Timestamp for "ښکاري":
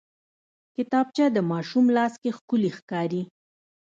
2.77-3.21